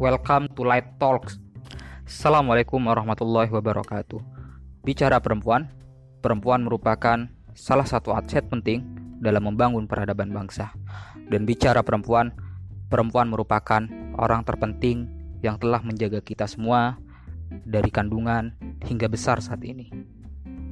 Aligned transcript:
Welcome 0.00 0.48
to 0.56 0.64
Light 0.64 0.96
Talks. 0.96 1.36
Assalamualaikum 2.08 2.80
warahmatullahi 2.80 3.52
wabarakatuh. 3.52 4.16
Bicara 4.80 5.20
perempuan, 5.20 5.68
perempuan 6.24 6.64
merupakan 6.64 7.28
salah 7.52 7.84
satu 7.84 8.16
aset 8.16 8.48
penting 8.48 8.80
dalam 9.20 9.52
membangun 9.52 9.84
peradaban 9.84 10.32
bangsa. 10.32 10.72
Dan 11.28 11.44
bicara 11.44 11.84
perempuan, 11.84 12.32
perempuan 12.88 13.28
merupakan 13.28 13.84
orang 14.16 14.40
terpenting 14.40 15.04
yang 15.44 15.60
telah 15.60 15.84
menjaga 15.84 16.24
kita 16.24 16.48
semua 16.48 16.96
dari 17.68 17.92
kandungan 17.92 18.56
hingga 18.88 19.04
besar 19.04 19.44
saat 19.44 19.60
ini. 19.68 19.92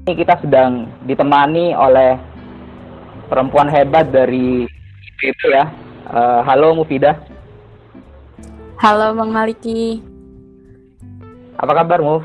Ini 0.08 0.12
kita 0.16 0.40
sedang 0.40 0.88
ditemani 1.04 1.76
oleh 1.76 2.16
perempuan 3.28 3.68
hebat 3.68 4.08
dari 4.08 4.64
itu 5.20 5.46
ya. 5.52 5.68
Uh, 6.08 6.40
halo 6.48 6.80
Mufidah. 6.80 7.36
Halo 8.78 9.10
Bang 9.10 9.34
Maliki. 9.34 9.98
Apa 11.58 11.82
kabar 11.82 11.98
Muf? 11.98 12.22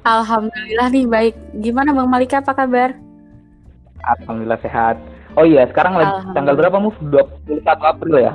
Alhamdulillah 0.00 0.88
nih 0.88 1.04
baik. 1.04 1.34
Gimana 1.60 1.92
Bang 1.92 2.08
Maliki 2.08 2.40
apa 2.40 2.56
kabar? 2.56 2.96
Alhamdulillah 4.00 4.56
sehat. 4.64 4.96
Oh 5.36 5.44
iya, 5.44 5.68
sekarang 5.68 6.00
lagi 6.00 6.24
tanggal 6.32 6.56
berapa 6.56 6.80
Muf? 6.80 6.96
21 7.04 7.60
April 7.68 8.16
ya? 8.16 8.32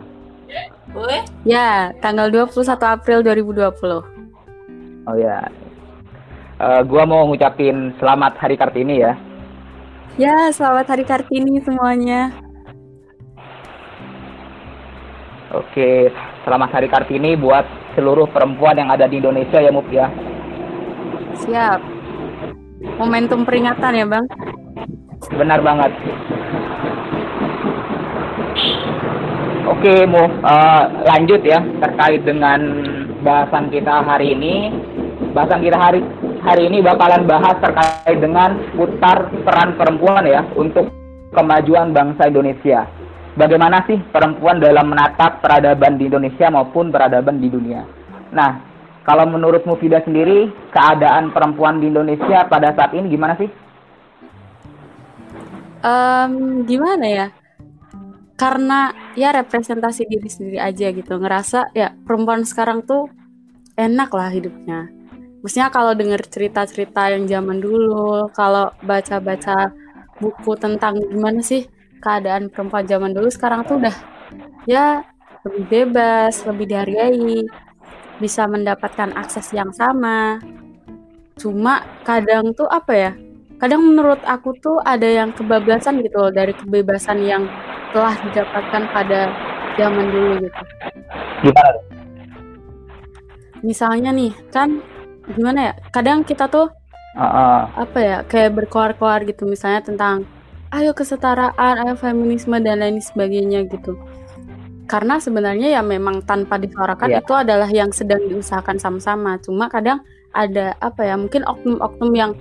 Ya, 1.42 1.90
tanggal 2.06 2.30
21 2.30 2.54
April 2.78 3.26
2020. 3.26 5.10
Oh 5.10 5.18
ya. 5.18 5.42
Uh, 6.62 6.86
gua 6.86 7.10
mau 7.10 7.26
ngucapin 7.26 7.98
selamat 7.98 8.38
Hari 8.38 8.62
Kartini 8.62 9.02
ya. 9.02 9.18
Ya, 10.22 10.54
selamat 10.54 10.86
Hari 10.94 11.06
Kartini 11.10 11.66
semuanya. 11.66 12.45
Oke, 15.56 16.12
Selamat 16.44 16.68
Hari 16.76 16.92
Kartini 16.92 17.40
buat 17.40 17.64
seluruh 17.96 18.28
perempuan 18.28 18.76
yang 18.76 18.92
ada 18.92 19.08
di 19.08 19.24
Indonesia 19.24 19.56
ya 19.64 19.72
Muf 19.72 19.88
ya. 19.88 20.12
Siap. 21.48 21.80
Momentum 23.00 23.48
peringatan 23.48 23.96
ya 23.96 24.04
Bang. 24.04 24.28
Benar 25.32 25.64
banget. 25.64 25.96
Oke 29.72 30.04
Muf, 30.04 30.28
uh, 30.44 30.84
lanjut 31.08 31.40
ya 31.48 31.64
terkait 31.80 32.28
dengan 32.28 32.60
bahasan 33.24 33.72
kita 33.72 34.04
hari 34.04 34.36
ini. 34.36 34.76
Bahasan 35.32 35.64
kita 35.64 35.80
hari 35.80 36.04
hari 36.44 36.68
ini 36.68 36.84
bakalan 36.84 37.24
bahas 37.24 37.56
terkait 37.64 38.20
dengan 38.20 38.60
putar 38.76 39.32
peran 39.48 39.80
perempuan 39.80 40.28
ya 40.28 40.44
untuk 40.60 40.92
kemajuan 41.32 41.96
bangsa 41.96 42.28
Indonesia 42.28 43.05
bagaimana 43.36 43.84
sih 43.86 44.00
perempuan 44.00 44.58
dalam 44.58 44.90
menatap 44.90 45.44
peradaban 45.44 46.00
di 46.00 46.08
Indonesia 46.08 46.48
maupun 46.50 46.90
peradaban 46.90 47.38
di 47.38 47.52
dunia. 47.52 47.84
Nah, 48.32 48.52
kalau 49.06 49.30
menurut 49.30 49.68
Mufida 49.70 50.02
sendiri, 50.02 50.50
keadaan 50.74 51.30
perempuan 51.30 51.78
di 51.78 51.92
Indonesia 51.92 52.48
pada 52.50 52.74
saat 52.74 52.96
ini 52.98 53.12
gimana 53.12 53.38
sih? 53.38 53.52
Um, 55.86 56.66
gimana 56.66 57.06
ya? 57.06 57.28
Karena 58.36 58.92
ya 59.14 59.32
representasi 59.32 60.10
diri 60.10 60.28
sendiri 60.28 60.58
aja 60.60 60.90
gitu. 60.90 61.22
Ngerasa 61.22 61.72
ya 61.78 61.94
perempuan 61.94 62.44
sekarang 62.44 62.82
tuh 62.84 63.08
enak 63.78 64.10
lah 64.12 64.34
hidupnya. 64.34 64.90
Maksudnya 65.46 65.70
kalau 65.70 65.94
denger 65.94 66.26
cerita-cerita 66.26 67.14
yang 67.14 67.30
zaman 67.30 67.62
dulu, 67.62 68.34
kalau 68.34 68.74
baca-baca 68.82 69.70
buku 70.18 70.58
tentang 70.58 70.98
gimana 70.98 71.46
sih 71.46 71.70
keadaan 72.06 72.54
perempuan 72.54 72.86
zaman 72.86 73.18
dulu 73.18 73.34
sekarang 73.34 73.66
tuh 73.66 73.82
udah 73.82 73.96
ya 74.70 75.02
lebih 75.46 75.66
bebas, 75.70 76.42
lebih 76.46 76.66
dihargai, 76.70 77.46
bisa 78.18 78.46
mendapatkan 78.46 79.14
akses 79.14 79.50
yang 79.54 79.70
sama. 79.74 80.42
Cuma 81.38 81.86
kadang 82.02 82.54
tuh 82.54 82.66
apa 82.70 82.94
ya? 82.94 83.12
Kadang 83.62 83.86
menurut 83.86 84.20
aku 84.26 84.58
tuh 84.60 84.78
ada 84.84 85.06
yang 85.06 85.32
kebablasan 85.32 86.02
gitu 86.02 86.18
loh 86.18 86.32
dari 86.34 86.52
kebebasan 86.52 87.24
yang 87.24 87.48
telah 87.94 88.18
didapatkan 88.28 88.84
pada 88.92 89.32
zaman 89.80 90.06
dulu 90.12 90.32
gitu. 90.44 90.64
Gimana? 91.46 91.80
Misalnya 93.64 94.12
nih, 94.12 94.34
kan 94.52 94.82
gimana 95.30 95.72
ya? 95.72 95.74
Kadang 95.94 96.26
kita 96.28 96.50
tuh 96.52 96.68
uh 97.16 97.24
-uh. 97.24 97.60
apa 97.80 98.00
ya? 98.02 98.18
Kayak 98.28 98.66
berkoar-koar 98.66 99.24
gitu 99.30 99.48
misalnya 99.48 99.86
tentang 99.86 100.28
ayo 100.76 100.92
kesetaraan, 100.92 101.76
ayo 101.88 101.96
feminisme 101.96 102.60
dan 102.60 102.84
lain 102.84 103.00
sebagainya 103.00 103.64
gitu. 103.72 103.96
Karena 104.86 105.18
sebenarnya 105.18 105.74
ya 105.74 105.82
memang 105.82 106.22
tanpa 106.28 106.62
disuarakan 106.62 107.10
yeah. 107.10 107.22
itu 107.24 107.34
adalah 107.34 107.70
yang 107.72 107.90
sedang 107.90 108.22
diusahakan 108.30 108.78
sama-sama. 108.78 109.40
Cuma 109.42 109.72
kadang 109.72 110.04
ada 110.36 110.76
apa 110.84 111.08
ya, 111.08 111.16
mungkin 111.18 111.42
oknum-oknum 111.48 112.12
yang 112.14 112.32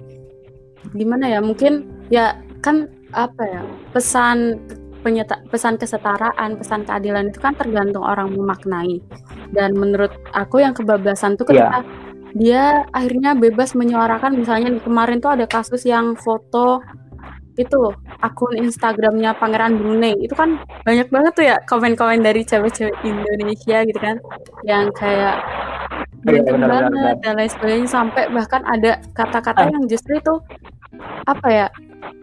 gimana 0.92 1.30
ya, 1.30 1.40
mungkin 1.40 1.88
ya 2.12 2.36
kan 2.60 2.90
apa 3.16 3.42
ya, 3.48 3.62
pesan 3.96 4.60
penyeta, 5.00 5.40
pesan 5.52 5.76
kesetaraan, 5.76 6.56
pesan 6.60 6.84
keadilan 6.88 7.28
itu 7.32 7.38
kan 7.40 7.56
tergantung 7.56 8.04
orang 8.04 8.32
memaknai. 8.32 9.00
Dan 9.52 9.76
menurut 9.76 10.12
aku 10.36 10.60
yang 10.60 10.76
kebablasan 10.76 11.40
tuh 11.40 11.48
ketika 11.48 11.80
yeah. 11.80 11.84
dia 12.34 12.64
akhirnya 12.90 13.38
bebas 13.38 13.72
menyuarakan 13.78 14.36
misalnya 14.36 14.74
kemarin 14.82 15.22
tuh 15.22 15.32
ada 15.32 15.46
kasus 15.46 15.86
yang 15.86 16.18
foto 16.18 16.82
itu 17.54 17.80
akun 18.20 18.54
Instagramnya 18.58 19.34
Pangeran 19.38 19.78
Brunei. 19.78 20.18
Itu 20.18 20.34
kan 20.34 20.58
banyak 20.82 21.08
banget 21.10 21.32
tuh 21.34 21.44
ya 21.46 21.56
komen-komen 21.64 22.20
dari 22.22 22.42
cewek-cewek 22.42 22.94
Indonesia 23.06 23.86
gitu 23.86 23.98
kan. 23.98 24.16
Yang 24.66 24.84
kayak 24.98 25.36
ya, 26.26 26.40
bener 26.42 26.66
banget 26.66 26.84
benar, 26.90 27.14
dan 27.22 27.32
lain 27.38 27.50
sebagainya. 27.50 27.88
Sampai 27.88 28.22
bahkan 28.30 28.62
ada 28.66 28.98
kata-kata 29.14 29.62
ah. 29.66 29.70
yang 29.70 29.84
justru 29.86 30.18
itu 30.18 30.34
apa 31.26 31.48
ya 31.50 31.66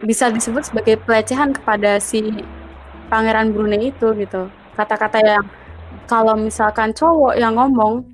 bisa 0.04 0.30
disebut 0.30 0.62
sebagai 0.68 0.96
pelecehan 1.02 1.52
kepada 1.52 1.98
si 1.98 2.44
Pangeran 3.08 3.52
Brunei 3.52 3.92
itu 3.92 4.12
gitu. 4.16 4.48
Kata-kata 4.76 5.20
yang 5.20 5.44
kalau 6.08 6.36
misalkan 6.36 6.92
cowok 6.92 7.36
yang 7.36 7.56
ngomong 7.56 8.04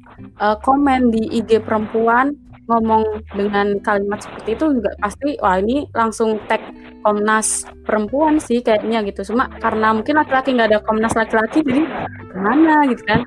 uh, 0.42 0.56
komen 0.62 1.10
di 1.14 1.26
IG 1.38 1.62
perempuan 1.62 2.34
ngomong 2.68 3.24
dengan 3.32 3.80
kalimat 3.80 4.20
seperti 4.20 4.52
itu 4.52 4.64
juga 4.76 4.92
pasti 5.00 5.40
wah 5.40 5.56
ini 5.56 5.88
langsung 5.96 6.36
tag 6.46 6.60
Komnas 7.02 7.62
perempuan 7.86 8.42
sih 8.42 8.58
kayaknya 8.58 9.06
gitu. 9.06 9.32
Cuma 9.32 9.46
karena 9.62 9.94
mungkin 9.94 10.18
laki-laki 10.18 10.54
nggak 10.54 10.68
ada 10.74 10.80
Komnas 10.82 11.14
laki-laki 11.14 11.62
jadi 11.62 11.82
gimana 12.34 12.74
gitu 12.90 13.02
kan. 13.06 13.20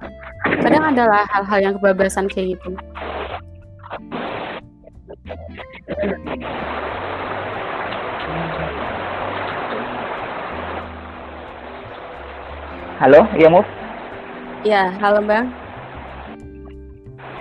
Kadang 0.61 0.83
adalah 0.91 1.23
hal-hal 1.31 1.59
yang 1.61 1.73
kebablasan 1.79 2.27
kayak 2.27 2.59
gitu. 2.59 2.75
Halo, 13.01 13.25
iya 13.33 13.49
Muf? 13.49 13.65
Ya, 14.61 14.93
halo 15.01 15.25
Bang. 15.25 15.49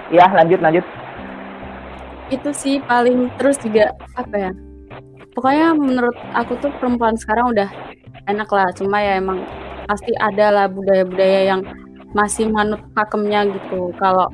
Ya, 0.08 0.24
lanjut 0.32 0.58
lanjut. 0.64 0.84
Itu 2.32 2.50
sih 2.54 2.80
paling 2.86 3.28
terus 3.36 3.60
juga 3.60 3.92
apa 4.16 4.36
ya 4.38 4.52
pokoknya 5.34 5.74
menurut 5.76 6.16
aku 6.34 6.58
tuh 6.58 6.70
perempuan 6.78 7.14
sekarang 7.14 7.54
udah 7.54 7.68
enak 8.26 8.48
lah. 8.50 8.68
Cuma 8.74 9.00
ya 9.02 9.18
emang 9.18 9.42
pasti 9.86 10.14
ada 10.18 10.50
lah 10.54 10.66
budaya-budaya 10.70 11.40
yang 11.56 11.62
masih 12.14 12.50
manut 12.50 12.82
pakemnya 12.94 13.46
gitu. 13.50 13.94
Kalau 13.98 14.30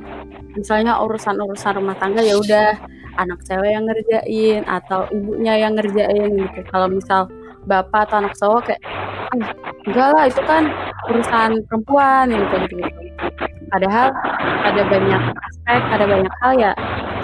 misalnya 0.56 0.96
urusan-urusan 1.04 1.76
rumah 1.76 1.96
tangga 2.00 2.24
ya 2.24 2.36
udah 2.40 2.76
anak 3.16 3.40
cewek 3.44 3.72
yang 3.72 3.84
ngerjain 3.88 4.62
atau 4.68 5.08
ibunya 5.12 5.54
yang 5.60 5.72
ngerjain 5.76 6.32
gitu. 6.36 6.60
Kalau 6.68 6.88
misal 6.88 7.28
bapak 7.66 8.08
atau 8.08 8.16
anak 8.22 8.34
cowok 8.38 8.60
kayak 8.72 8.82
ah, 9.34 9.50
enggak 9.88 10.08
lah 10.14 10.24
itu 10.28 10.42
kan 10.46 10.64
urusan 11.10 11.50
perempuan 11.66 12.30
gitu 12.30 12.56
gitu, 12.66 12.74
gitu. 12.82 13.02
padahal 13.70 14.10
ada 14.66 14.82
banyak 14.86 15.22
aspek 15.34 15.80
ada 15.90 16.04
banyak 16.06 16.34
hal 16.42 16.52
ya 16.54 16.72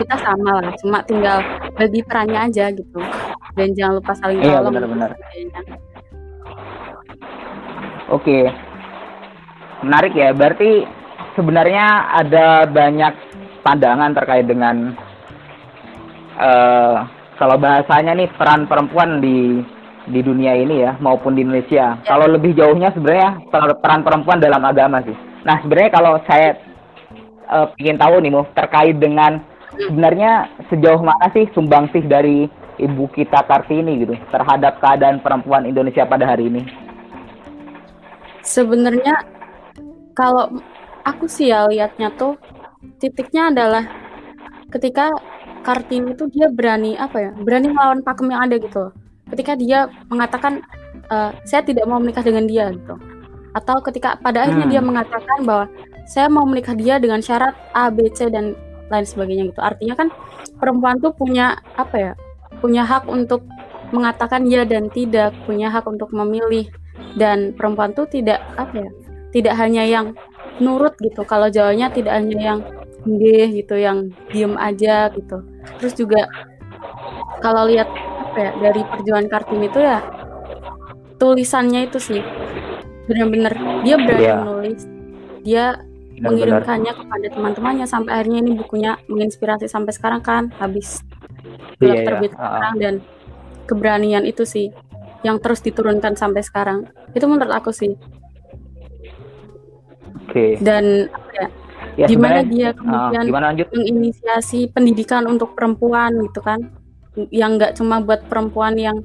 kita 0.02 0.16
sama 0.18 0.52
lah. 0.60 0.72
Cuma 0.82 0.98
tinggal 1.06 1.38
bagi 1.78 2.00
perannya 2.02 2.40
aja 2.50 2.74
gitu 2.74 3.00
dan 3.56 3.68
jangan 3.76 3.94
lupa 4.00 4.12
saling 4.16 4.38
iya, 4.40 4.58
tolong 4.60 4.72
benar-benar 4.74 5.10
oke 8.08 8.38
menarik 9.82 10.12
ya 10.14 10.30
berarti 10.32 10.86
sebenarnya 11.34 11.86
ada 12.22 12.68
banyak 12.68 13.14
pandangan 13.62 14.12
terkait 14.14 14.46
dengan 14.46 14.94
uh, 16.38 17.06
kalau 17.38 17.56
bahasanya 17.58 18.14
nih 18.14 18.28
peran 18.38 18.70
perempuan 18.70 19.18
di 19.18 19.62
di 20.10 20.20
dunia 20.22 20.58
ini 20.58 20.82
ya 20.82 20.98
maupun 20.98 21.38
di 21.38 21.46
Indonesia. 21.46 21.94
Ya. 21.94 22.02
Kalau 22.02 22.26
lebih 22.26 22.58
jauhnya 22.58 22.90
sebenarnya 22.90 23.38
peran 23.50 24.02
perempuan 24.02 24.42
dalam 24.42 24.62
agama 24.66 24.98
sih. 25.06 25.14
Nah 25.46 25.62
sebenarnya 25.62 25.90
kalau 25.94 26.18
saya 26.26 26.58
uh, 27.50 27.70
ingin 27.78 27.98
tahu 27.98 28.18
nih 28.18 28.32
mau 28.34 28.46
terkait 28.54 28.98
dengan 28.98 29.38
sebenarnya 29.74 30.50
sejauh 30.70 31.02
mana 31.02 31.26
sih 31.30 31.46
sumbangsih 31.54 32.02
dari 32.10 32.50
ibu 32.80 33.08
kita 33.12 33.44
Kartini 33.44 34.04
gitu 34.04 34.14
terhadap 34.30 34.80
keadaan 34.80 35.20
perempuan 35.20 35.68
Indonesia 35.68 36.06
pada 36.06 36.24
hari 36.28 36.48
ini? 36.48 36.62
Sebenarnya 38.42 39.22
kalau 40.12 40.60
aku 41.02 41.26
sih 41.26 41.50
ya 41.50 41.66
liatnya 41.66 42.12
tuh 42.14 42.38
titiknya 42.98 43.50
adalah 43.50 43.84
ketika 44.72 45.10
Kartini 45.62 46.14
itu 46.14 46.26
dia 46.32 46.50
berani 46.50 46.98
apa 46.98 47.18
ya 47.18 47.30
berani 47.38 47.70
melawan 47.70 48.02
pakem 48.02 48.34
yang 48.34 48.42
ada 48.42 48.58
gitu 48.58 48.90
ketika 49.30 49.54
dia 49.54 49.86
mengatakan 50.10 50.60
e, 51.06 51.16
saya 51.46 51.62
tidak 51.62 51.86
mau 51.86 52.02
menikah 52.02 52.26
dengan 52.26 52.50
dia 52.50 52.68
gitu 52.74 52.98
atau 53.52 53.76
ketika 53.84 54.18
pada 54.18 54.48
akhirnya 54.48 54.66
dia 54.66 54.80
hmm. 54.82 54.88
mengatakan 54.90 55.38
bahwa 55.44 55.66
saya 56.08 56.26
mau 56.26 56.42
menikah 56.42 56.74
dia 56.74 56.98
dengan 56.98 57.22
syarat 57.22 57.54
A 57.76 57.92
B 57.92 58.10
C 58.10 58.26
dan 58.32 58.58
lain 58.90 59.06
sebagainya 59.06 59.54
gitu 59.54 59.60
artinya 59.62 59.94
kan 59.94 60.08
perempuan 60.58 60.98
tuh 60.98 61.14
punya 61.14 61.56
apa 61.78 61.96
ya 61.96 62.12
punya 62.62 62.86
hak 62.86 63.10
untuk 63.10 63.42
mengatakan 63.90 64.46
ya 64.46 64.62
dan 64.62 64.88
tidak 64.88 65.34
punya 65.44 65.68
hak 65.68 65.84
untuk 65.90 66.14
memilih. 66.14 66.70
Dan 67.12 67.52
perempuan 67.52 67.92
tuh 67.92 68.08
tidak 68.08 68.40
apa 68.56 68.88
ya 68.88 68.90
tidak 69.34 69.54
hanya 69.58 69.82
yang 69.82 70.06
nurut 70.62 70.94
gitu. 71.02 71.26
Kalau 71.26 71.50
jawabnya 71.50 71.90
tidak 71.90 72.14
hanya 72.22 72.38
yang 72.38 72.60
deh 73.02 73.48
gitu 73.50 73.74
yang 73.74 74.14
diem 74.30 74.54
aja 74.54 75.10
gitu. 75.10 75.42
Terus 75.82 75.94
juga 75.98 76.28
kalau 77.42 77.66
lihat 77.66 77.90
apa 78.32 78.38
ya 78.38 78.50
dari 78.70 78.80
perjuangan 78.86 79.28
Kartini 79.28 79.66
itu 79.66 79.80
ya 79.82 79.98
tulisannya 81.18 81.90
itu 81.90 81.98
sih 81.98 82.22
benar-benar 83.10 83.52
dia 83.82 83.96
berani 83.98 84.22
yeah. 84.22 84.38
menulis. 84.40 84.82
Dia 85.42 85.64
mengirimkannya 86.22 86.92
kepada 86.94 87.26
teman-temannya 87.34 87.86
sampai 87.90 88.14
akhirnya 88.14 88.46
ini 88.46 88.52
bukunya 88.54 88.94
menginspirasi 89.10 89.66
sampai 89.66 89.90
sekarang 89.90 90.22
kan 90.22 90.54
habis 90.62 91.02
yeah, 91.78 91.94
iya. 91.94 92.04
terbit 92.06 92.32
sekarang 92.34 92.74
dan 92.78 92.94
keberanian 93.66 94.24
itu 94.26 94.42
sih 94.46 94.70
yang 95.22 95.38
terus 95.38 95.62
diturunkan 95.62 96.18
sampai 96.18 96.42
sekarang. 96.42 96.90
Itu 97.14 97.26
menurut 97.30 97.52
aku 97.52 97.70
sih. 97.70 97.94
Okay. 100.32 100.56
dan 100.64 101.12
ya, 101.34 101.46
ya 101.98 102.06
gimana 102.08 102.40
dia 102.46 102.72
kemudian 102.72 103.26
uh, 103.26 103.28
gimana 103.28 103.52
menginisiasi 103.52 104.70
pendidikan 104.72 105.28
untuk 105.28 105.52
perempuan 105.52 106.14
gitu 106.24 106.40
kan? 106.40 106.72
Yang 107.28 107.50
nggak 107.58 107.72
cuma 107.76 108.00
buat 108.00 108.24
perempuan 108.30 108.78
yang 108.80 108.96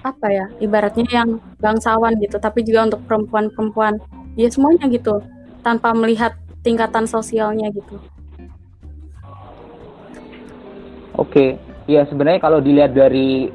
apa 0.00 0.26
ya 0.32 0.46
ibaratnya 0.62 1.04
yang 1.10 1.42
bangsawan 1.58 2.16
gitu 2.22 2.38
tapi 2.38 2.62
juga 2.62 2.86
untuk 2.92 3.02
perempuan-perempuan. 3.10 3.98
Ya 4.38 4.46
semuanya 4.52 4.86
gitu 4.86 5.18
tanpa 5.66 5.90
melihat 5.96 6.38
tingkatan 6.62 7.10
sosialnya 7.10 7.72
gitu 7.74 7.98
oke 11.20 11.60
ya 11.84 12.08
sebenarnya 12.08 12.40
kalau 12.40 12.64
dilihat 12.64 12.96
dari 12.96 13.52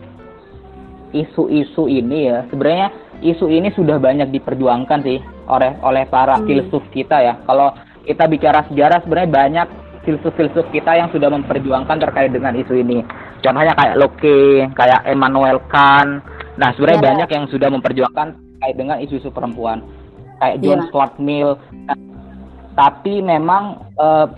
isu-isu 1.16 1.90
ini 1.90 2.30
ya 2.30 2.46
sebenarnya 2.54 2.94
isu 3.24 3.48
ini 3.48 3.72
sudah 3.74 3.98
banyak 3.98 4.30
diperjuangkan 4.30 5.00
sih 5.02 5.20
oleh 5.48 5.78
oleh 5.86 6.04
para 6.10 6.38
hmm. 6.38 6.46
filsuf 6.50 6.84
kita 6.92 7.22
ya. 7.22 7.34
Kalau 7.46 7.72
kita 8.06 8.26
bicara 8.30 8.66
sejarah 8.70 9.00
sebenarnya 9.06 9.32
banyak 9.32 9.68
filsuf-filsuf 10.06 10.70
kita 10.70 10.94
yang 10.94 11.10
sudah 11.10 11.30
memperjuangkan 11.34 11.98
terkait 11.98 12.30
dengan 12.30 12.54
isu 12.54 12.78
ini. 12.78 13.02
Contohnya 13.42 13.74
kayak 13.74 13.98
Locke, 13.98 14.70
kayak 14.78 15.02
Emmanuel 15.10 15.58
Kant. 15.70 16.22
Nah, 16.56 16.70
sebenarnya 16.78 17.02
yeah. 17.02 17.08
banyak 17.10 17.30
yang 17.34 17.46
sudah 17.50 17.70
memperjuangkan 17.74 18.28
terkait 18.38 18.76
dengan 18.78 18.98
isu-isu 19.02 19.34
perempuan. 19.34 19.82
Kayak 20.38 20.58
John 20.62 20.80
yeah. 20.82 20.88
Stuart 20.90 21.14
Mill. 21.18 21.50
Nah, 21.90 21.98
tapi 22.78 23.26
memang 23.26 23.82
uh, 23.98 24.30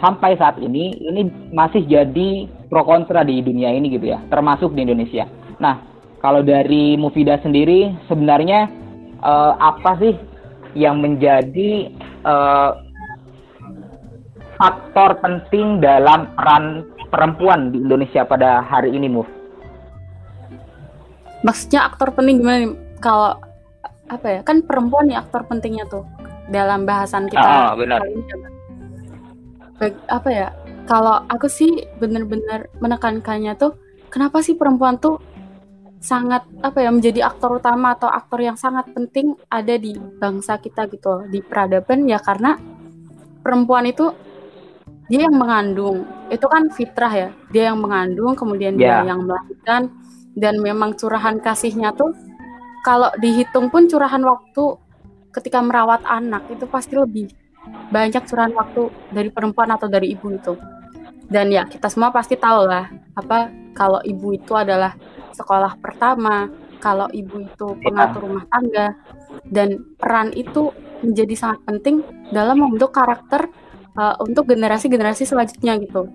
sampai 0.00 0.36
saat 0.36 0.60
ini 0.60 0.92
ini 1.00 1.28
masih 1.52 1.84
jadi 1.88 2.48
pro 2.68 2.82
kontra 2.84 3.22
di 3.24 3.40
dunia 3.40 3.72
ini 3.72 3.92
gitu 3.92 4.12
ya, 4.12 4.20
termasuk 4.28 4.74
di 4.76 4.84
Indonesia. 4.84 5.24
Nah, 5.56 5.80
kalau 6.20 6.42
dari 6.42 6.98
Mufida 6.98 7.40
sendiri 7.40 7.94
sebenarnya 8.10 8.68
uh, 9.22 9.54
apa 9.56 9.96
sih 10.00 10.14
yang 10.76 11.00
menjadi 11.00 11.88
uh, 12.26 12.76
faktor 14.60 15.20
penting 15.20 15.80
dalam 15.80 16.32
peran 16.36 16.84
perempuan 17.08 17.72
di 17.72 17.80
Indonesia 17.80 18.24
pada 18.24 18.60
hari 18.64 18.92
ini, 18.92 19.08
Muf? 19.08 19.28
Maksudnya 21.44 21.86
aktor 21.86 22.10
penting 22.12 22.42
gimana 22.42 22.58
nih? 22.64 22.72
Kalau 22.98 23.38
apa 24.10 24.26
ya? 24.26 24.40
Kan 24.42 24.64
perempuan 24.64 25.06
nih 25.08 25.20
aktor 25.20 25.46
pentingnya 25.46 25.86
tuh 25.86 26.02
dalam 26.50 26.88
bahasan 26.88 27.30
kita. 27.30 27.44
Ah, 27.44 27.72
benar. 27.78 28.02
Apa 30.08 30.28
ya? 30.30 30.48
Kalau 30.86 31.26
aku 31.26 31.50
sih 31.50 31.84
benar-benar 31.98 32.70
menekankannya 32.78 33.58
tuh, 33.58 33.74
kenapa 34.08 34.40
sih 34.40 34.54
perempuan 34.54 34.96
tuh 35.02 35.18
sangat 36.06 36.46
apa 36.62 36.78
ya 36.86 36.90
menjadi 36.94 37.26
aktor 37.26 37.58
utama 37.58 37.96
atau 37.98 38.06
aktor 38.06 38.38
yang 38.38 38.54
sangat 38.54 38.86
penting 38.94 39.34
ada 39.50 39.74
di 39.74 39.96
bangsa 39.96 40.60
kita 40.60 40.86
gitu 40.92 41.26
di 41.26 41.42
peradaban 41.42 42.06
ya 42.06 42.22
karena 42.22 42.54
perempuan 43.42 43.90
itu 43.90 44.14
dia 45.10 45.26
yang 45.26 45.34
mengandung 45.34 46.06
itu 46.30 46.46
kan 46.46 46.70
fitrah 46.70 47.10
ya 47.10 47.28
dia 47.50 47.72
yang 47.72 47.82
mengandung 47.82 48.38
kemudian 48.38 48.78
yeah. 48.78 49.02
dia 49.02 49.08
ya. 49.08 49.10
yang 49.14 49.20
melahirkan 49.26 49.82
dan 50.36 50.54
memang 50.60 50.94
curahan 50.94 51.40
kasihnya 51.40 51.90
tuh 51.96 52.12
kalau 52.84 53.10
dihitung 53.18 53.72
pun 53.72 53.90
curahan 53.90 54.22
waktu 54.22 54.78
ketika 55.34 55.58
merawat 55.58 56.06
anak 56.06 56.46
itu 56.52 56.70
pasti 56.70 56.94
lebih 56.94 57.32
banyak 57.90 58.22
curahan 58.26 58.52
waktu 58.54 58.90
dari 59.14 59.30
perempuan 59.30 59.70
atau 59.72 59.86
dari 59.86 60.10
ibu 60.12 60.34
itu 60.34 60.54
dan 61.26 61.50
ya 61.50 61.66
kita 61.66 61.90
semua 61.90 62.14
pasti 62.14 62.38
tahu 62.38 62.66
lah 62.66 62.90
apa 63.18 63.50
kalau 63.76 64.00
ibu 64.00 64.32
itu 64.32 64.56
adalah 64.56 64.96
sekolah 65.36 65.76
pertama, 65.84 66.48
kalau 66.80 67.12
ibu 67.12 67.44
itu 67.44 67.76
iya. 67.76 67.82
pengatur 67.84 68.20
rumah 68.24 68.44
tangga, 68.48 68.96
dan 69.52 69.84
peran 70.00 70.32
itu 70.32 70.72
menjadi 71.04 71.34
sangat 71.36 71.60
penting 71.68 72.00
dalam 72.32 72.56
membentuk 72.56 72.96
karakter 72.96 73.52
uh, 74.00 74.16
untuk 74.24 74.48
generasi-generasi 74.48 75.28
selanjutnya 75.28 75.76
gitu. 75.76 76.08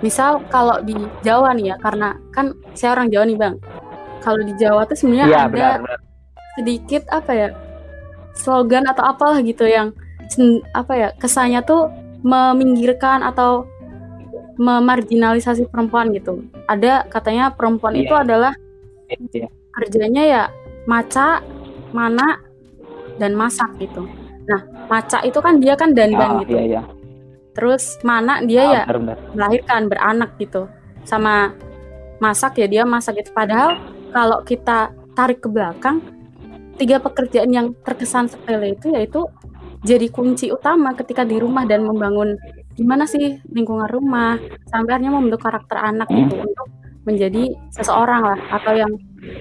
Misal 0.00 0.42
kalau 0.48 0.80
di 0.80 0.96
Jawa 1.20 1.52
nih 1.52 1.74
ya, 1.74 1.76
karena 1.78 2.16
kan 2.32 2.56
saya 2.72 2.96
orang 2.96 3.12
Jawa 3.12 3.24
nih 3.28 3.38
bang. 3.38 3.54
Kalau 4.24 4.40
di 4.40 4.54
Jawa 4.56 4.88
tuh 4.88 4.96
sebenarnya 4.96 5.28
ya, 5.28 5.40
ada 5.46 5.50
benar, 5.52 5.78
benar. 5.82 6.00
sedikit 6.56 7.02
apa 7.10 7.30
ya 7.34 7.48
slogan 8.32 8.88
atau 8.88 9.04
apalah 9.04 9.38
gitu 9.44 9.68
yang 9.68 9.92
apa 10.72 10.92
ya 10.96 11.08
kesannya 11.20 11.60
tuh 11.64 11.92
meminggirkan 12.24 13.20
atau 13.20 13.68
memarginalisasi 14.56 15.68
perempuan 15.68 16.12
gitu. 16.14 16.44
Ada 16.68 17.08
katanya 17.08 17.52
perempuan 17.52 17.96
yeah. 17.96 18.02
itu 18.04 18.14
adalah 18.14 18.52
yeah. 19.32 19.50
kerjanya 19.74 20.22
ya 20.24 20.42
maca, 20.86 21.42
mana, 21.90 22.40
dan 23.16 23.36
masak 23.36 23.68
gitu. 23.80 24.08
Nah, 24.48 24.60
maca 24.90 25.22
itu 25.22 25.38
kan 25.38 25.58
dia 25.62 25.74
kan 25.78 25.92
dandan 25.92 26.30
oh, 26.38 26.40
gitu. 26.44 26.56
Yeah, 26.58 26.66
yeah. 26.80 26.84
Terus 27.52 28.00
mana 28.00 28.40
dia 28.44 28.62
oh, 28.64 28.72
ya 28.72 28.82
benar, 28.88 28.98
benar. 28.98 29.16
melahirkan 29.36 29.80
beranak 29.88 30.30
gitu. 30.40 30.68
Sama 31.04 31.52
masak 32.22 32.56
ya 32.60 32.66
dia 32.70 32.82
masak 32.88 33.20
gitu. 33.20 33.34
Padahal 33.34 33.76
kalau 34.14 34.40
kita 34.46 34.94
tarik 35.12 35.44
ke 35.44 35.48
belakang, 35.48 36.00
tiga 36.82 36.98
pekerjaan 36.98 37.54
yang 37.54 37.66
terkesan 37.86 38.26
sepele 38.26 38.74
itu 38.74 38.90
yaitu 38.90 39.22
jadi 39.86 40.10
kunci 40.10 40.50
utama 40.50 40.98
ketika 40.98 41.22
di 41.22 41.38
rumah 41.38 41.62
dan 41.62 41.86
membangun 41.86 42.34
gimana 42.74 43.06
sih 43.06 43.38
lingkungan 43.46 43.86
rumah 43.86 44.34
sampai 44.66 44.98
akhirnya 44.98 45.14
membentuk 45.14 45.46
karakter 45.46 45.78
anak 45.78 46.10
hmm. 46.10 46.26
gitu 46.26 46.42
untuk 46.42 46.68
menjadi 47.06 47.54
seseorang 47.70 48.34
lah 48.34 48.40
atau 48.50 48.74
yang 48.74 48.90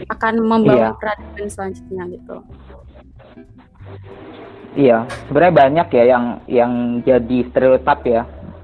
akan 0.10 0.34
membawa 0.46 0.94
iya. 0.94 0.98
peradaban 0.98 1.50
selanjutnya 1.50 2.04
gitu. 2.14 2.36
Iya, 4.72 4.98
sebenarnya 5.30 5.54
banyak 5.54 5.88
ya 5.94 6.04
yang 6.10 6.26
yang 6.50 6.72
jadi 7.06 7.38
stereotip 7.54 8.00
ya 8.06 8.24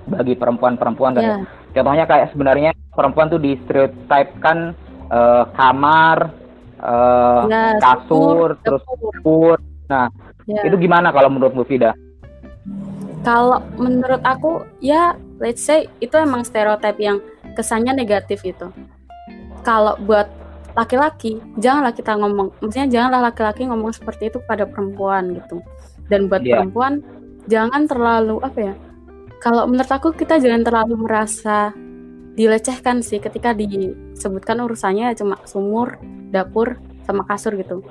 bagi 0.10 0.34
perempuan-perempuan 0.34 1.14
kan. 1.14 1.24
Yeah. 1.26 1.42
Contohnya 1.78 2.06
kayak 2.10 2.34
sebenarnya 2.34 2.72
perempuan 2.96 3.30
tuh 3.30 3.38
di 3.38 3.54
stereotipkan 3.66 4.74
uh, 5.14 5.46
kamar, 5.54 6.32
uh, 6.82 7.46
ya, 7.50 7.78
kasur, 7.82 8.58
terus 8.62 8.84
dapur. 8.86 9.58
Nah, 9.88 10.12
yeah. 10.46 10.66
itu 10.68 10.76
gimana 10.78 11.14
kalau 11.16 11.32
menurut 11.32 11.54
Mufida? 11.56 11.96
Kalau 13.26 13.60
menurut 13.76 14.24
aku 14.24 14.64
ya 14.80 15.20
let's 15.42 15.64
say 15.64 15.90
itu 16.00 16.16
emang 16.16 16.48
stereotip 16.48 16.96
yang 17.00 17.20
kesannya 17.58 17.92
negatif 17.96 18.44
itu. 18.46 18.70
Kalau 19.66 20.00
buat 20.00 20.32
laki-laki, 20.78 21.42
janganlah 21.58 21.92
kita 21.92 22.14
ngomong, 22.16 22.54
maksudnya 22.62 22.88
janganlah 22.88 23.34
laki-laki 23.34 23.66
ngomong 23.66 23.92
seperti 23.92 24.30
itu 24.30 24.40
pada 24.46 24.64
perempuan 24.70 25.36
gitu. 25.36 25.60
Dan 26.08 26.32
buat 26.32 26.46
yeah. 26.46 26.62
perempuan 26.62 27.04
jangan 27.52 27.90
terlalu 27.90 28.40
apa 28.46 28.60
ya? 28.72 28.74
Kalau 29.44 29.66
menurut 29.70 29.92
aku 29.92 30.16
kita 30.16 30.40
jangan 30.40 30.64
terlalu 30.64 30.96
merasa 30.98 31.74
dilecehkan 32.38 33.01
sih 33.01 33.17
ketika 33.17 33.58
disebutkan 33.58 34.62
urusannya 34.62 35.10
cuma 35.17 35.41
sumur, 35.50 35.98
dapur, 36.29 36.77
sama 37.03 37.25
kasur 37.25 37.58
gitu. 37.58 37.82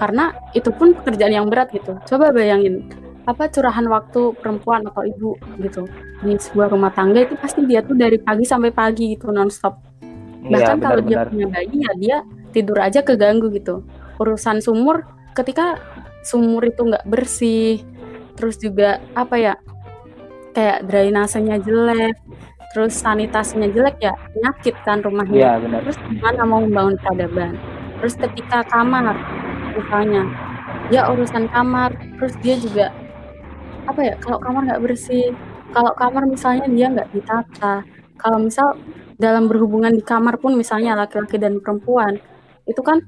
Karena 0.00 0.32
itu 0.56 0.72
pun 0.72 0.96
pekerjaan 0.96 1.36
yang 1.36 1.46
berat 1.52 1.68
gitu. 1.70 2.00
Coba 2.08 2.32
bayangin 2.32 2.88
apa 3.22 3.46
curahan 3.46 3.86
waktu 3.86 4.34
perempuan 4.34 4.82
atau 4.82 5.06
ibu 5.06 5.38
gitu 5.62 5.86
di 6.26 6.34
sebuah 6.34 6.74
rumah 6.74 6.90
tangga 6.90 7.22
itu 7.22 7.38
pasti 7.38 7.62
dia 7.70 7.78
tuh 7.78 7.94
dari 7.94 8.18
pagi 8.18 8.42
sampai 8.42 8.74
pagi 8.74 9.14
gitu 9.14 9.30
nonstop 9.30 9.78
iya, 10.42 10.58
bahkan 10.58 10.78
ya, 10.78 10.82
kalau 10.82 11.00
dia 11.06 11.18
punya 11.30 11.46
bayi 11.46 11.76
ya 11.86 11.92
dia 12.02 12.16
tidur 12.50 12.82
aja 12.82 12.98
keganggu 13.06 13.46
gitu 13.54 13.86
urusan 14.18 14.58
sumur 14.58 15.06
ketika 15.38 15.78
sumur 16.26 16.66
itu 16.66 16.82
nggak 16.82 17.06
bersih 17.06 17.86
terus 18.34 18.58
juga 18.58 18.98
apa 19.14 19.38
ya 19.38 19.54
kayak 20.50 20.90
drainasenya 20.90 21.62
jelek 21.62 22.18
terus 22.72 22.96
sanitasinya 22.96 23.68
jelek 23.68 23.96
ya 24.00 24.12
penyakit 24.32 24.74
kan 24.82 24.98
rumahnya 25.04 25.38
ya, 25.38 25.52
benar. 25.60 25.80
terus 25.84 25.98
gimana 26.08 26.40
mau 26.48 26.60
membangun 26.64 26.96
peradaban 26.98 27.54
terus 28.00 28.14
ketika 28.16 28.64
kamar 28.66 29.14
misalnya 29.76 30.24
ya 30.88 31.08
urusan 31.12 31.48
kamar 31.52 31.92
terus 32.18 32.34
dia 32.40 32.56
juga 32.56 32.86
apa 33.86 34.00
ya 34.00 34.14
kalau 34.20 34.38
kamar 34.40 34.62
nggak 34.68 34.82
bersih 34.82 35.36
kalau 35.72 35.92
kamar 35.96 36.24
misalnya 36.28 36.66
dia 36.68 36.86
nggak 36.92 37.08
ditata 37.12 37.84
kalau 38.16 38.38
misal 38.40 38.76
dalam 39.20 39.46
berhubungan 39.46 39.92
di 39.92 40.02
kamar 40.02 40.38
pun 40.40 40.56
misalnya 40.56 40.96
laki-laki 40.96 41.38
dan 41.38 41.60
perempuan 41.62 42.18
itu 42.66 42.80
kan 42.80 43.02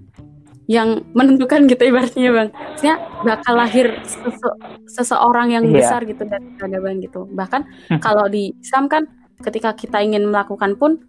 yang 0.65 1.05
menentukan 1.13 1.69
gitu 1.69 1.93
ibaratnya 1.93 2.33
bang, 2.33 2.49
maksudnya 2.49 2.97
bakal 3.21 3.53
lahir 3.53 4.01
sese 4.01 4.49
seseorang 4.89 5.53
yang 5.53 5.65
yeah. 5.69 5.77
besar 5.77 6.01
gitu 6.09 6.25
dari 6.25 6.57
peradaban 6.57 7.05
gitu. 7.05 7.29
Bahkan 7.29 7.93
hmm. 7.93 8.01
kalau 8.01 8.25
di 8.33 8.57
Islam 8.65 8.89
kan 8.89 9.05
ketika 9.43 9.75
kita 9.75 9.99
ingin 10.05 10.29
melakukan 10.29 10.79
pun 10.79 11.03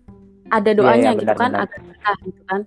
ada 0.50 0.72
iya, 0.74 0.78
doanya 0.78 0.98
yeah, 0.98 1.14
yeah, 1.14 1.22
gitu 1.22 1.36
kan, 1.36 1.52
benar. 1.54 1.68
agar 1.68 2.16
gitu 2.26 2.42
kan. 2.46 2.62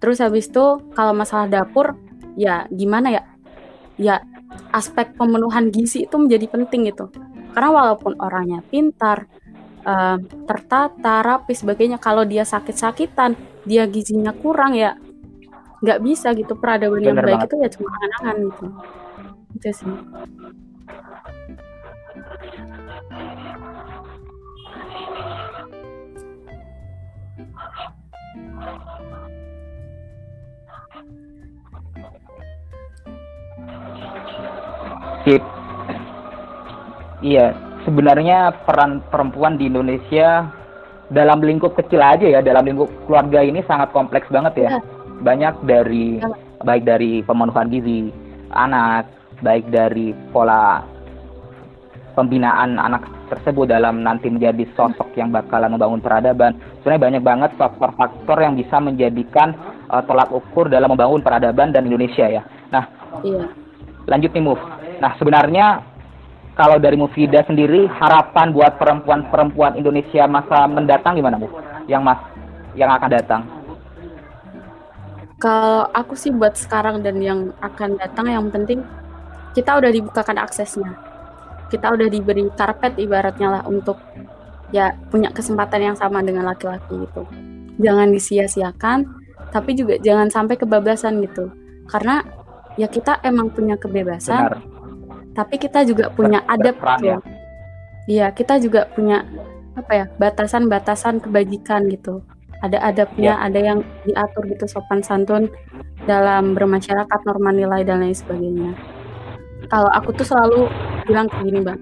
Terus 0.00 0.18
habis 0.24 0.44
itu 0.48 0.64
kalau 0.96 1.12
masalah 1.12 1.46
dapur 1.48 1.96
ya 2.36 2.64
gimana 2.72 3.08
ya? 3.12 3.22
Ya 4.00 4.16
aspek 4.72 5.12
pemenuhan 5.14 5.68
gizi 5.68 6.08
itu 6.08 6.16
menjadi 6.16 6.48
penting 6.48 6.88
gitu. 6.88 7.12
Karena 7.52 7.70
walaupun 7.70 8.16
orangnya 8.16 8.64
pintar, 8.64 9.28
uh, 9.84 10.16
tertata, 10.48 11.20
rapi 11.20 11.52
sebagainya, 11.52 12.00
kalau 12.00 12.24
dia 12.24 12.46
sakit-sakitan, 12.46 13.36
dia 13.68 13.84
gizinya 13.84 14.32
kurang 14.32 14.72
ya 14.72 14.96
nggak 15.80 16.00
bisa 16.04 16.28
gitu 16.36 16.52
peradaban 16.60 17.00
yang 17.00 17.16
baik 17.16 17.40
banget. 17.40 17.48
itu 17.48 17.54
ya 17.56 17.68
cuma 17.72 17.88
angan-angan 17.96 18.36
gitu 18.52 18.64
itu 19.56 19.68
sih 19.72 19.94
Sip. 35.26 35.42
Iya, 37.20 37.52
sebenarnya 37.84 38.52
peran 38.64 39.04
perempuan 39.12 39.60
di 39.60 39.68
Indonesia 39.68 40.48
dalam 41.12 41.44
lingkup 41.44 41.76
kecil 41.76 42.00
aja 42.00 42.24
ya, 42.24 42.40
dalam 42.40 42.64
lingkup 42.64 42.88
keluarga 43.04 43.44
ini 43.44 43.60
sangat 43.68 43.92
kompleks 43.92 44.30
banget 44.32 44.56
ya. 44.56 44.70
ya 44.78 45.00
banyak 45.20 45.54
dari 45.68 46.18
baik 46.64 46.84
dari 46.88 47.20
pemenuhan 47.24 47.68
gizi 47.68 48.08
anak, 48.50 49.06
baik 49.44 49.68
dari 49.68 50.16
pola 50.32 50.82
pembinaan 52.16 52.76
anak 52.80 53.06
tersebut 53.30 53.70
dalam 53.70 54.02
nanti 54.02 54.26
menjadi 54.26 54.66
sosok 54.74 55.14
yang 55.14 55.30
bakalan 55.30 55.70
membangun 55.70 56.02
peradaban. 56.02 56.58
Sebenarnya 56.82 57.04
banyak 57.06 57.22
banget 57.22 57.50
faktor-faktor 57.54 58.36
yang 58.42 58.58
bisa 58.58 58.82
menjadikan 58.82 59.54
uh, 59.86 60.02
tolak 60.02 60.28
ukur 60.34 60.66
dalam 60.66 60.90
membangun 60.90 61.22
peradaban 61.22 61.70
dan 61.70 61.86
Indonesia 61.86 62.26
ya. 62.26 62.42
Nah, 62.74 62.84
iya. 63.22 63.46
lanjut 64.10 64.34
nih 64.34 64.42
Move. 64.42 64.64
Nah, 65.00 65.16
sebenarnya 65.16 65.80
kalau 66.54 66.76
dari 66.76 67.00
Mufida 67.00 67.40
sendiri 67.48 67.88
harapan 67.88 68.52
buat 68.52 68.76
perempuan-perempuan 68.76 69.80
Indonesia 69.80 70.28
masa 70.28 70.68
mendatang 70.68 71.16
gimana 71.16 71.40
Move? 71.40 71.56
Yang 71.88 72.02
mas 72.04 72.20
yang 72.76 72.90
akan 72.92 73.10
datang? 73.10 73.42
Kalau 75.40 75.88
aku 75.96 76.12
sih 76.12 76.28
buat 76.28 76.52
sekarang 76.52 77.00
dan 77.00 77.16
yang 77.24 77.56
akan 77.64 77.96
datang 77.96 78.28
yang 78.28 78.44
penting 78.52 78.84
kita 79.56 79.80
udah 79.80 79.88
dibukakan 79.88 80.36
aksesnya. 80.36 80.92
Kita 81.72 81.96
udah 81.96 82.12
diberi 82.12 82.44
karpet 82.52 83.00
ibaratnya 83.00 83.48
lah 83.58 83.62
untuk 83.64 83.96
ya 84.68 84.92
punya 85.08 85.32
kesempatan 85.32 85.80
yang 85.80 85.96
sama 85.96 86.20
dengan 86.20 86.44
laki-laki 86.44 86.92
gitu. 87.08 87.24
Jangan 87.80 88.12
disia-siakan, 88.12 88.98
tapi 89.48 89.72
juga 89.72 89.96
jangan 89.96 90.28
sampai 90.28 90.60
kebablasan 90.60 91.24
gitu. 91.24 91.48
Karena 91.88 92.20
ya 92.76 92.86
kita 92.86 93.24
emang 93.24 93.48
punya 93.50 93.80
kebebasan, 93.80 94.44
Benar. 94.44 94.60
Tapi 95.34 95.56
kita 95.56 95.86
juga 95.86 96.10
punya 96.10 96.42
adab 96.46 96.76
gitu. 96.78 97.16
Ya. 97.16 97.18
Iya, 98.10 98.26
kita 98.34 98.58
juga 98.58 98.90
punya 98.90 99.22
apa 99.78 99.92
ya 99.94 100.06
batasan-batasan 100.18 101.22
kebajikan 101.22 101.86
gitu 101.86 102.26
ada 102.60 102.78
adabnya, 102.84 103.36
yeah. 103.36 103.46
ada 103.48 103.60
yang 103.60 103.78
diatur 104.04 104.44
gitu 104.52 104.64
sopan 104.68 105.00
santun 105.00 105.48
dalam 106.04 106.52
bermasyarakat, 106.52 107.20
norma 107.24 107.52
nilai 107.52 107.84
dan 107.84 108.04
lain 108.04 108.16
sebagainya. 108.16 108.72
Kalau 109.68 109.88
aku 109.92 110.12
tuh 110.12 110.28
selalu 110.28 110.68
bilang 111.08 111.28
kayak 111.28 111.44
gini, 111.48 111.60
Bang. 111.64 111.80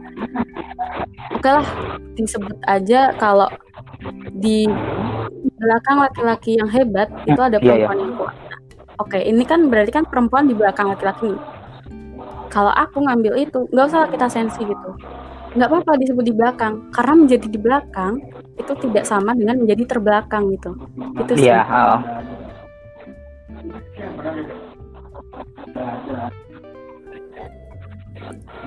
Oke 1.35 1.47
okay 1.47 1.53
lah, 1.55 1.69
disebut 2.15 2.59
aja 2.67 3.15
kalau 3.19 3.51
di 4.39 4.67
belakang 5.59 5.99
laki-laki 5.99 6.59
yang 6.59 6.71
hebat 6.71 7.11
itu 7.27 7.39
ada 7.39 7.59
iya, 7.59 7.63
iya. 7.63 7.67
perempuan 7.67 7.99
yeah, 7.99 7.99
yeah. 7.99 8.07
yang 8.07 8.15
kuat. 8.15 8.35
Oke, 8.99 9.11
okay, 9.15 9.23
ini 9.31 9.43
kan 9.47 9.61
berarti 9.71 9.91
kan 9.95 10.05
perempuan 10.07 10.51
di 10.51 10.55
belakang 10.55 10.91
laki-laki. 10.91 11.35
Kalau 12.49 12.73
aku 12.73 13.05
ngambil 13.05 13.45
itu, 13.45 13.69
nggak 13.69 13.87
usah 13.89 14.09
kita 14.09 14.27
sensi 14.29 14.65
gitu. 14.65 14.91
Nggak 15.57 15.69
apa-apa 15.69 16.01
disebut 16.01 16.25
di 16.25 16.35
belakang. 16.35 16.89
Karena 16.93 17.15
menjadi 17.17 17.47
di 17.49 17.59
belakang 17.61 18.21
itu 18.59 18.73
tidak 18.89 19.05
sama 19.05 19.33
dengan 19.37 19.61
menjadi 19.61 19.85
terbelakang 19.85 20.53
gitu. 20.57 20.71
Itu 21.21 21.33
sih. 21.37 21.49
Iya 21.49 21.63
oh. 21.65 22.01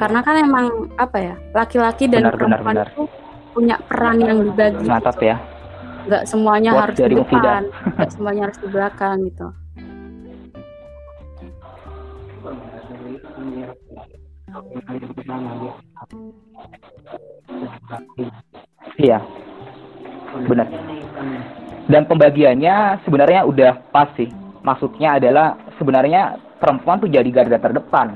karena 0.01 0.19
kan 0.25 0.35
emang 0.41 0.65
apa 0.97 1.17
ya 1.21 1.35
laki-laki 1.53 2.09
dan 2.09 2.25
benar, 2.25 2.33
perempuan 2.33 2.57
benar, 2.57 2.65
benar. 2.65 2.87
itu 2.89 3.03
punya 3.53 3.75
peran 3.85 4.17
yang 4.17 4.39
dibagi 4.41 4.85
Mantap 4.87 5.15
gitu. 5.19 5.29
ya. 5.29 5.37
Nggak 6.01 6.23
semuanya 6.25 6.69
Buat 6.73 6.81
harus 6.81 6.97
di 6.97 7.13
depan 7.13 7.61
nggak 7.69 8.09
semuanya 8.09 8.41
harus 8.49 8.57
di 8.57 8.67
belakang 8.73 9.15
gitu 9.29 9.47
Iya, 18.99 19.19
benar. 20.47 20.67
Dan 21.87 22.07
pembagiannya 22.07 23.03
sebenarnya 23.03 23.41
udah 23.47 23.73
pas 23.91 24.07
sih. 24.15 24.29
Maksudnya 24.61 25.17
adalah 25.17 25.57
sebenarnya 25.81 26.37
perempuan 26.61 27.01
tuh 27.01 27.09
jadi 27.09 27.25
garda 27.33 27.57
terdepan 27.57 28.13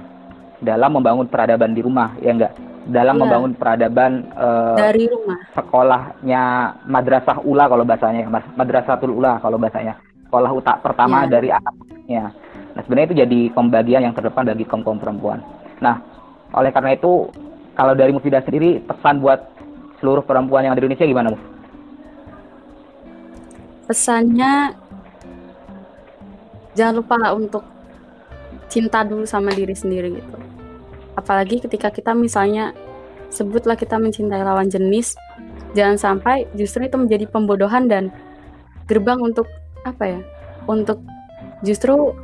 dalam 0.61 0.93
membangun 0.95 1.25
peradaban 1.25 1.73
di 1.73 1.81
rumah, 1.81 2.13
ya 2.21 2.31
enggak? 2.31 2.53
Dalam 2.85 3.17
iya. 3.17 3.21
membangun 3.25 3.51
peradaban 3.57 4.29
uh, 4.37 4.77
dari 4.77 5.09
rumah. 5.09 5.41
Sekolahnya 5.57 6.43
madrasah 6.85 7.41
ula 7.41 7.65
kalau 7.65 7.81
bahasanya, 7.81 8.29
madrasatul 8.53 9.17
ula 9.17 9.41
kalau 9.41 9.57
bahasanya. 9.57 9.97
Sekolah 10.29 10.51
utak 10.53 10.85
pertama 10.85 11.25
iya. 11.25 11.31
dari 11.31 11.49
anaknya. 11.49 12.25
Nah, 12.77 12.81
sebenarnya 12.85 13.07
itu 13.09 13.17
jadi 13.25 13.39
pembagian 13.55 14.05
yang 14.05 14.13
terdepan 14.13 14.45
bagi 14.45 14.67
kaum 14.69 14.85
kaum 14.85 15.01
perempuan. 15.01 15.41
Nah, 15.81 16.14
oleh 16.55 16.71
karena 16.71 16.95
itu, 16.95 17.27
kalau 17.75 17.91
dari 17.91 18.15
Mufidah 18.15 18.39
sendiri, 18.39 18.79
pesan 18.88 19.19
buat 19.19 19.43
seluruh 20.00 20.24
perempuan 20.24 20.63
yang 20.63 20.71
ada 20.71 20.79
di 20.79 20.88
Indonesia 20.88 21.03
gimana, 21.03 21.27
Muf? 21.35 21.43
Pesannya, 23.91 24.71
jangan 26.74 26.93
lupa 26.95 27.17
untuk 27.35 27.63
cinta 28.71 29.03
dulu 29.03 29.27
sama 29.27 29.51
diri 29.51 29.75
sendiri 29.75 30.15
gitu. 30.15 30.38
Apalagi 31.19 31.59
ketika 31.59 31.91
kita 31.91 32.15
misalnya 32.15 32.71
sebutlah 33.29 33.75
kita 33.75 34.00
mencintai 34.00 34.41
lawan 34.41 34.71
jenis, 34.71 35.19
jangan 35.75 36.00
sampai 36.00 36.47
justru 36.55 36.88
itu 36.88 36.95
menjadi 36.95 37.27
pembodohan 37.27 37.91
dan 37.91 38.15
gerbang 38.88 39.19
untuk 39.19 39.45
apa 39.83 40.17
ya? 40.17 40.19
Untuk 40.65 41.03
justru 41.62 42.15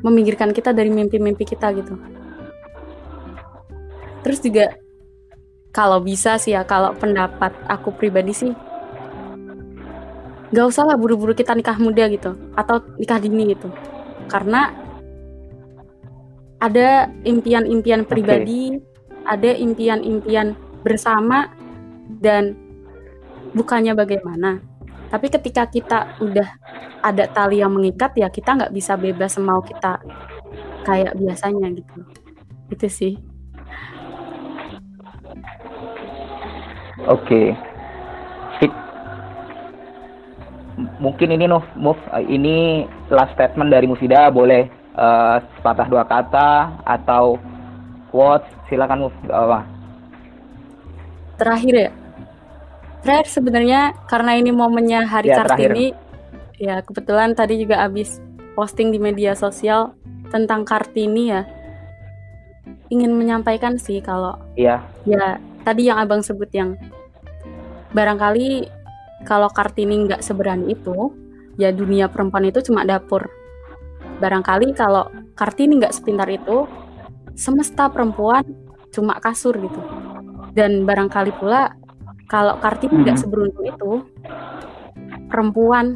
meminggirkan 0.00 0.56
kita 0.56 0.72
dari 0.72 0.88
mimpi-mimpi 0.88 1.44
kita 1.44 1.70
gitu 1.76 2.19
terus 4.20 4.40
juga 4.40 4.76
kalau 5.70 6.02
bisa 6.02 6.34
sih 6.36 6.52
ya 6.54 6.66
kalau 6.66 6.92
pendapat 6.98 7.54
aku 7.70 7.94
pribadi 7.94 8.34
sih 8.34 8.52
gak 10.50 10.66
usah 10.66 10.82
lah 10.82 10.98
buru-buru 10.98 11.30
kita 11.30 11.54
nikah 11.54 11.78
muda 11.78 12.10
gitu 12.10 12.34
atau 12.58 12.82
nikah 12.98 13.22
dini 13.22 13.54
gitu. 13.54 13.70
Karena 14.26 14.74
ada 16.60 17.08
impian-impian 17.24 18.04
pribadi 18.04 18.76
okay. 18.76 19.30
ada 19.30 19.50
impian-impian 19.54 20.58
bersama 20.82 21.48
dan 22.18 22.58
bukannya 23.54 23.94
bagaimana. 23.94 24.58
Tapi 25.10 25.26
ketika 25.30 25.66
kita 25.70 26.18
udah 26.22 26.46
ada 27.00 27.24
tali 27.30 27.62
yang 27.62 27.74
mengikat 27.74 28.14
ya 28.18 28.28
kita 28.28 28.58
nggak 28.58 28.74
bisa 28.74 28.94
bebas 28.98 29.38
mau 29.38 29.62
kita 29.62 30.02
kayak 30.82 31.14
biasanya 31.14 31.70
gitu. 31.78 31.98
Itu 32.70 32.86
sih 32.90 33.14
Oke. 37.08 37.54
Okay. 37.54 38.68
Mungkin 41.00 41.32
ini 41.32 41.44
Nuf, 41.44 41.64
Muf, 41.76 41.96
ini 42.24 42.88
last 43.12 43.36
statement 43.36 43.68
dari 43.68 43.84
Musida 43.84 44.32
boleh 44.32 44.68
uh, 44.96 45.40
sepatah 45.60 45.88
dua 45.88 46.08
kata 46.08 46.80
atau 46.84 47.36
quotes. 48.08 48.48
Silakan 48.68 49.08
Muf. 49.08 49.16
Apa 49.28 49.80
terakhir 51.40 51.74
ya? 51.74 51.90
Terakhir 53.00 53.28
sebenarnya 53.32 53.80
karena 54.04 54.36
ini 54.36 54.52
momennya 54.52 55.08
hari 55.08 55.32
ya, 55.32 55.40
Kartini 55.40 55.96
terakhir. 55.96 56.60
ya 56.60 56.76
kebetulan 56.84 57.32
tadi 57.32 57.64
juga 57.64 57.80
habis 57.80 58.20
posting 58.52 58.92
di 58.92 59.00
media 59.00 59.32
sosial 59.32 59.96
tentang 60.28 60.68
Kartini 60.68 61.32
ya. 61.32 61.48
Ingin 62.92 63.16
menyampaikan 63.16 63.80
sih 63.80 64.04
kalau 64.04 64.36
iya. 64.58 64.84
ya 65.08 65.40
tadi 65.70 65.86
yang 65.86 66.02
abang 66.02 66.18
sebut 66.18 66.50
yang 66.50 66.74
barangkali 67.94 68.66
kalau 69.22 69.46
Kartini 69.46 70.10
nggak 70.10 70.18
seberani 70.18 70.74
itu 70.74 71.14
ya 71.54 71.70
dunia 71.70 72.10
perempuan 72.10 72.50
itu 72.50 72.58
cuma 72.66 72.82
dapur 72.82 73.30
barangkali 74.18 74.74
kalau 74.74 75.06
Kartini 75.38 75.78
nggak 75.78 75.94
sepintar 75.94 76.26
itu 76.26 76.66
semesta 77.38 77.86
perempuan 77.86 78.42
cuma 78.90 79.14
kasur 79.22 79.54
gitu 79.54 79.80
dan 80.58 80.82
barangkali 80.82 81.30
pula 81.38 81.70
kalau 82.26 82.58
Kartini 82.58 83.06
nggak 83.06 83.14
hmm. 83.14 83.22
seberuntung 83.22 83.66
itu 83.70 83.92
perempuan 85.30 85.94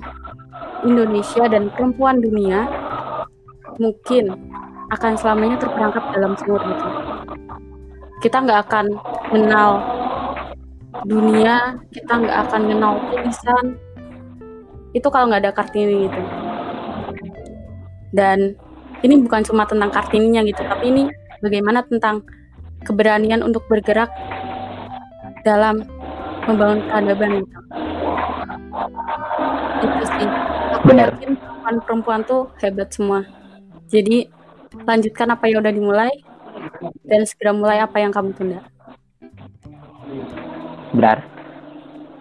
Indonesia 0.86 1.50
dan 1.50 1.74
perempuan 1.74 2.22
dunia 2.22 2.70
mungkin 3.82 4.30
akan 4.94 5.12
selamanya 5.18 5.58
terperangkap 5.58 6.04
dalam 6.14 6.38
sumur 6.38 6.62
itu. 6.62 6.88
Kita 8.22 8.44
nggak 8.46 8.60
akan 8.70 8.86
kenal 9.34 9.82
dunia, 11.02 11.82
kita 11.90 12.12
nggak 12.22 12.38
akan 12.46 12.62
kenal 12.70 12.92
tulisan. 13.10 13.64
Itu 14.94 15.10
kalau 15.10 15.26
nggak 15.26 15.42
ada 15.42 15.50
Kartini 15.50 16.06
itu. 16.06 16.22
Dan 18.14 18.54
ini 19.02 19.18
bukan 19.18 19.42
cuma 19.42 19.66
tentang 19.66 19.90
Kartininya 19.90 20.46
gitu, 20.46 20.62
tapi 20.62 20.94
ini 20.94 21.02
bagaimana 21.42 21.82
tentang 21.82 22.22
keberanian 22.86 23.42
untuk 23.42 23.66
bergerak 23.66 24.08
dalam 25.42 25.82
membangun 26.46 26.86
peradaban 26.86 27.42
itu. 27.42 27.58
Itu 29.82 30.04
sih. 30.14 30.28
Aku 30.78 30.84
Benar. 30.88 31.16
yakin 31.18 31.36
perempuan-perempuan 31.36 32.20
tuh 32.24 32.52
hebat 32.62 32.88
semua. 32.94 33.26
Jadi 33.90 34.30
lanjutkan 34.84 35.32
apa 35.34 35.50
yang 35.50 35.60
udah 35.64 35.74
dimulai 35.74 36.12
dan 37.04 37.24
segera 37.28 37.52
mulai 37.52 37.78
apa 37.82 38.00
yang 38.00 38.12
kamu 38.12 38.32
tunda. 38.36 38.60
Benar. 40.94 41.18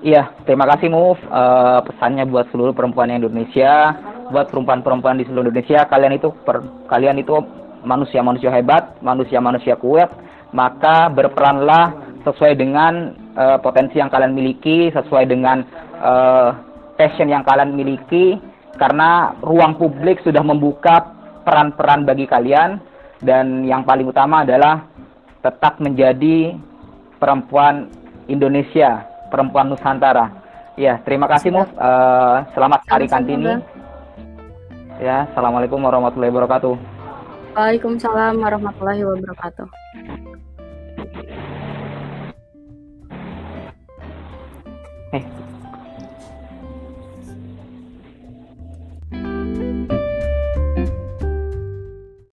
Iya, 0.04 0.36
terima 0.44 0.68
kasih 0.68 0.92
Muf. 0.92 1.16
Uh, 1.32 1.80
pesannya 1.88 2.28
buat 2.28 2.52
seluruh 2.52 2.76
perempuan 2.76 3.08
Indonesia, 3.08 3.96
buat 4.28 4.52
perempuan-perempuan 4.52 5.16
di 5.16 5.24
seluruh 5.24 5.48
Indonesia, 5.48 5.88
kalian 5.88 6.20
itu 6.20 6.36
per, 6.44 6.60
kalian 6.92 7.24
itu 7.24 7.40
manusia-manusia 7.88 8.52
hebat, 8.52 9.00
manusia-manusia 9.00 9.80
kuat, 9.80 10.12
maka 10.52 11.08
berperanlah 11.08 11.96
sesuai 12.28 12.60
dengan 12.60 13.16
uh, 13.36 13.58
potensi 13.64 14.00
yang 14.00 14.12
kalian 14.12 14.36
miliki, 14.36 14.92
sesuai 14.92 15.24
dengan 15.24 15.64
uh, 16.04 16.52
passion 17.00 17.32
yang 17.32 17.48
kalian 17.48 17.72
miliki, 17.72 18.36
karena 18.76 19.38
ruang 19.40 19.80
publik 19.80 20.20
sudah 20.24 20.44
membuka 20.44 21.16
peran-peran 21.44 22.08
bagi 22.08 22.26
kalian 22.26 22.80
dan 23.24 23.64
yang 23.64 23.88
paling 23.88 24.08
utama 24.08 24.44
adalah 24.44 24.88
tetap 25.44 25.80
menjadi 25.84 26.56
perempuan 27.24 27.88
Indonesia, 28.28 29.08
perempuan 29.32 29.72
Nusantara. 29.72 30.28
Ya, 30.76 31.00
terima 31.08 31.32
kasih 31.32 31.56
Muf. 31.56 31.72
Uh, 31.80 32.44
selamat 32.52 32.84
Hari 32.92 33.08
Kartini. 33.08 33.64
Ya, 35.00 35.32
assalamualaikum 35.32 35.80
warahmatullahi 35.80 36.36
wabarakatuh. 36.36 36.76
Waalaikumsalam 37.56 38.44
warahmatullahi 38.44 39.08
wabarakatuh. 39.08 39.68
Eh, 45.16 45.24